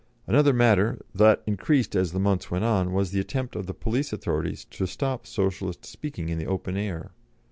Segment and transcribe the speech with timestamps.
[0.25, 4.11] Another matter, that increased as the months went on, was the attempt of the police
[4.11, 7.11] authorities to stop Socialist speaking in the open air.